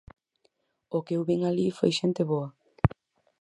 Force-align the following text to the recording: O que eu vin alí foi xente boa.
O 0.95 0.99
que 1.05 1.13
eu 1.17 1.21
vin 1.29 1.41
alí 1.43 1.67
foi 1.79 1.91
xente 1.99 2.23
boa. 2.31 2.49